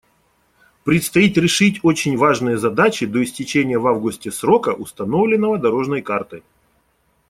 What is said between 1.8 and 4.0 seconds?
очень важные задачи до истечения в